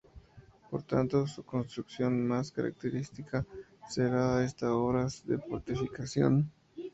Por 0.71 0.81
tanto, 0.81 1.27
su 1.27 1.43
construcción 1.45 2.25
más 2.27 2.51
característica 2.51 3.45
será 3.87 4.43
esta 4.43 4.73
obra 4.73 5.05
de 5.25 5.37
fortificación. 5.37 6.51